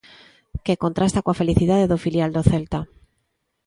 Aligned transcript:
Que 0.65 0.81
contrasta 0.83 1.23
coa 1.25 1.39
felicidade 1.41 1.89
do 1.91 2.01
filial 2.05 2.29
do 2.33 2.41
Celta. 2.49 2.79